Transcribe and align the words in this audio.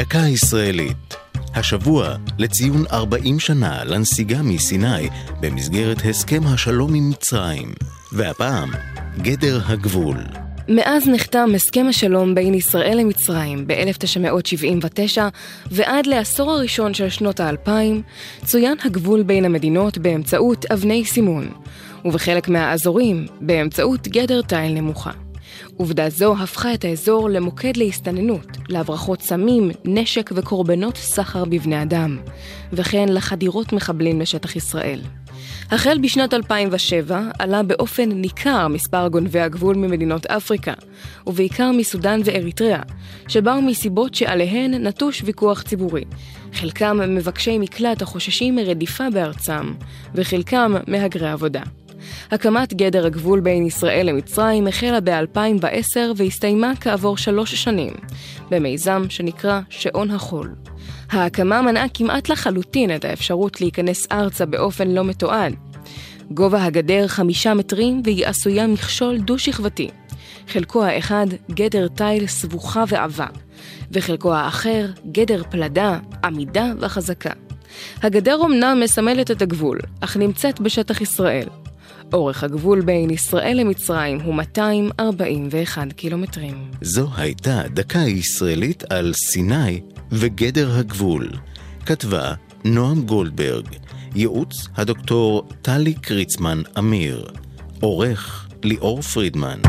דקה 0.00 0.18
ישראלית. 0.18 1.14
השבוע 1.54 2.16
לציון 2.38 2.84
40 2.92 3.40
שנה 3.40 3.84
לנסיגה 3.84 4.42
מסיני 4.42 5.08
במסגרת 5.40 5.96
הסכם 6.10 6.40
השלום 6.46 6.94
עם 6.94 7.10
מצרים. 7.10 7.72
והפעם, 8.12 8.70
גדר 9.18 9.60
הגבול. 9.66 10.16
מאז 10.68 11.08
נחתם 11.08 11.50
הסכם 11.54 11.86
השלום 11.88 12.34
בין 12.34 12.54
ישראל 12.54 12.96
למצרים 12.98 13.66
ב-1979 13.66 15.18
ועד 15.70 16.06
לעשור 16.06 16.50
הראשון 16.50 16.94
של 16.94 17.08
שנות 17.08 17.40
האלפיים, 17.40 18.02
צוין 18.44 18.76
הגבול 18.84 19.22
בין 19.22 19.44
המדינות 19.44 19.98
באמצעות 19.98 20.64
אבני 20.72 21.04
סימון, 21.04 21.52
ובחלק 22.04 22.48
מהאזורים 22.48 23.26
באמצעות 23.40 24.08
גדר 24.08 24.42
תיל 24.42 24.72
נמוכה. 24.72 25.29
עובדה 25.76 26.10
זו 26.10 26.34
הפכה 26.38 26.74
את 26.74 26.84
האזור 26.84 27.30
למוקד 27.30 27.76
להסתננות, 27.76 28.46
להברחות 28.68 29.22
סמים, 29.22 29.70
נשק 29.84 30.30
וקורבנות 30.34 30.96
סחר 30.96 31.44
בבני 31.44 31.82
אדם, 31.82 32.18
וכן 32.72 33.08
לחדירות 33.08 33.72
מחבלים 33.72 34.20
לשטח 34.20 34.56
ישראל. 34.56 35.00
החל 35.70 35.98
בשנת 36.02 36.34
2007 36.34 37.30
עלה 37.38 37.62
באופן 37.62 38.12
ניכר 38.12 38.68
מספר 38.68 39.08
גונבי 39.08 39.40
הגבול 39.40 39.76
ממדינות 39.76 40.26
אפריקה, 40.26 40.72
ובעיקר 41.26 41.70
מסודאן 41.72 42.20
ואריתריאה, 42.24 42.82
שבאו 43.28 43.62
מסיבות 43.62 44.14
שעליהן 44.14 44.74
נטוש 44.74 45.22
ויכוח 45.24 45.62
ציבורי. 45.62 46.04
חלקם 46.54 46.98
מבקשי 47.08 47.58
מקלט 47.58 48.02
החוששים 48.02 48.56
מרדיפה 48.56 49.10
בארצם, 49.10 49.72
וחלקם 50.14 50.74
מהגרי 50.86 51.30
עבודה. 51.30 51.62
הקמת 52.30 52.74
גדר 52.74 53.06
הגבול 53.06 53.40
בין 53.40 53.66
ישראל 53.66 54.06
למצרים 54.08 54.66
החלה 54.66 55.00
ב-2010 55.00 55.98
והסתיימה 56.16 56.72
כעבור 56.80 57.16
שלוש 57.16 57.54
שנים, 57.54 57.92
במיזם 58.50 59.02
שנקרא 59.08 59.60
שעון 59.70 60.10
החול. 60.10 60.54
ההקמה 61.10 61.62
מנעה 61.62 61.88
כמעט 61.94 62.28
לחלוטין 62.28 62.94
את 62.94 63.04
האפשרות 63.04 63.60
להיכנס 63.60 64.06
ארצה 64.12 64.46
באופן 64.46 64.88
לא 64.90 65.04
מתועד. 65.04 65.54
גובה 66.30 66.64
הגדר 66.64 67.08
חמישה 67.08 67.54
מטרים 67.54 68.02
והיא 68.04 68.26
עשויה 68.26 68.66
מכשול 68.66 69.18
דו-שכבתי. 69.18 69.90
חלקו 70.48 70.84
האחד 70.84 71.26
גדר 71.50 71.88
תיל 71.88 72.26
סבוכה 72.26 72.84
ועבה, 72.88 73.26
וחלקו 73.92 74.34
האחר 74.34 74.86
גדר 75.12 75.42
פלדה, 75.50 75.98
עמידה 76.24 76.72
וחזקה. 76.80 77.32
הגדר 78.02 78.40
אמנם 78.44 78.80
מסמלת 78.84 79.30
את 79.30 79.42
הגבול, 79.42 79.78
אך 80.00 80.16
נמצאת 80.16 80.60
בשטח 80.60 81.00
ישראל. 81.00 81.46
אורך 82.12 82.44
הגבול 82.44 82.80
בין 82.80 83.10
ישראל 83.10 83.56
למצרים 83.60 84.20
הוא 84.20 84.34
241 84.34 85.92
קילומטרים. 85.92 86.70
זו 86.82 87.08
הייתה 87.16 87.62
דקה 87.74 87.98
ישראלית 87.98 88.84
על 88.90 89.12
סיני 89.12 89.80
וגדר 90.12 90.78
הגבול. 90.78 91.28
כתבה 91.86 92.34
נועם 92.64 93.02
גולדברג, 93.02 93.66
ייעוץ 94.14 94.68
הדוקטור 94.76 95.48
טלי 95.62 95.94
קריצמן 95.94 96.62
אמיר, 96.78 97.26
עורך 97.80 98.48
ליאור 98.64 99.02
פרידמן. 99.02 99.60